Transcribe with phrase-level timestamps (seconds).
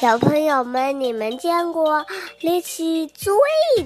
[0.00, 2.04] 小朋友们，你们见过
[2.40, 3.32] 力气最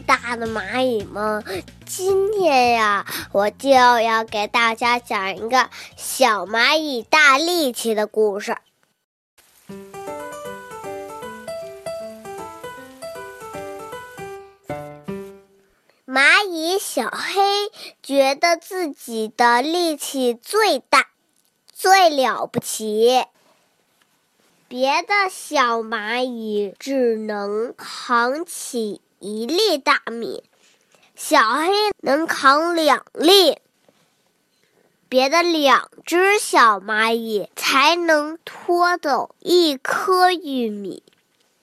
[0.06, 1.44] 大的蚂蚁吗？
[1.86, 8.56] 今天呀，我就要给大家讲一个小蚂蚁大力气的故事。
[16.06, 17.70] 蚂蚁小黑
[18.02, 21.06] 觉得自己的力气最大，
[21.72, 23.24] 最了不起。
[24.68, 30.44] 别的小蚂蚁只能扛起一粒大米，
[31.16, 31.72] 小黑
[32.02, 33.56] 能扛两粒。
[35.08, 41.02] 别的两只小蚂蚁才能拖走一颗玉米。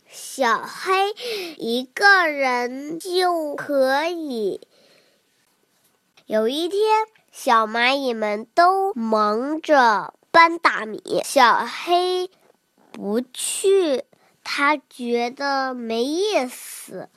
[0.09, 1.13] 小黑
[1.57, 4.61] 一个人就可以。
[6.25, 6.81] 有一天，
[7.31, 12.31] 小蚂蚁们都忙着搬大米，小黑
[12.95, 14.05] 不去，
[14.41, 17.09] 他觉得没意思。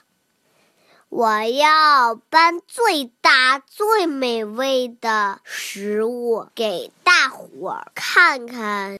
[1.08, 8.98] 我要搬最大、最美味的食物给大伙儿看看。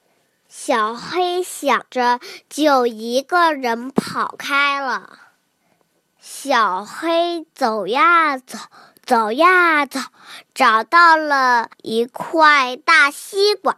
[0.49, 5.19] 小黑想着，就一个人跑开了。
[6.21, 8.57] 小黑走呀走，
[9.05, 9.99] 走呀走，
[10.55, 13.77] 找到了一块大西瓜。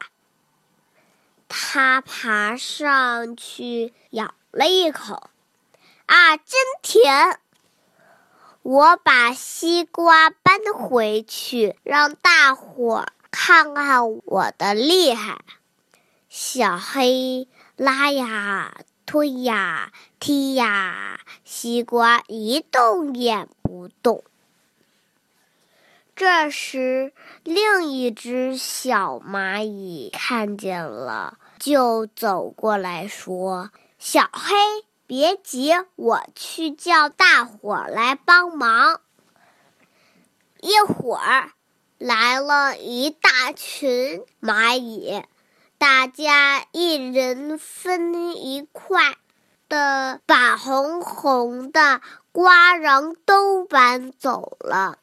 [1.63, 5.31] 他爬上去咬了一口，
[6.07, 6.47] 啊，真
[6.83, 7.39] 甜！
[8.63, 15.43] 我把西瓜搬回去，让大伙儿看看我的厉害。
[16.29, 18.75] 小黑拉呀
[19.07, 24.25] 推呀踢呀，西瓜一动也不动。
[26.17, 27.13] 这时，
[27.45, 34.57] 另一只小蚂蚁看见了，就走过来说：“小黑，
[35.07, 39.03] 别急，我去叫大伙来帮忙。”
[40.63, 41.53] 一会儿，
[41.99, 45.23] 来了一大群蚂蚁。
[45.77, 49.17] 大家一人分一块
[49.69, 52.01] 的，把红红的
[52.33, 54.99] 瓜瓤都搬走了。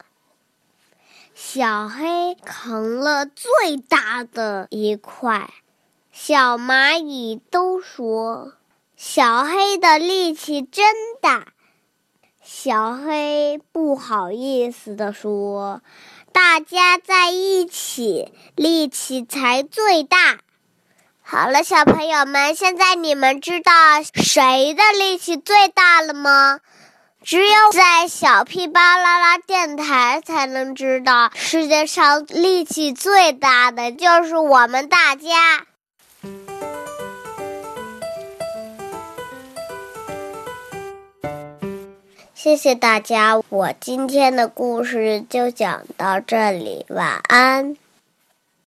[1.36, 5.52] 小黑扛了最大的一块，
[6.20, 8.54] 小蚂蚁都说
[8.96, 11.50] 小黑的力气真大。
[12.44, 15.84] 小黑不好意思地说
[16.34, 20.40] ：“大家在一起，力气才最大。”
[21.22, 26.62] 好了，小朋友们，现在你们知道谁的力气最大了吗？
[27.24, 35.68] 只有在小屁巴啦啦电台才能知道，世界上力气最大的就是我们大家。
[42.34, 47.76] 谢谢大家，我今天的故事就讲到这里，晚安。